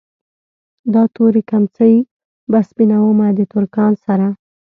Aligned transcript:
دا 0.93 1.03
تورې 1.15 1.41
کمڅۍ 1.49 1.95
به 2.51 2.59
سپينومه 2.69 3.27
د 3.37 3.39
ترکان 3.53 3.91
سره 4.05 4.27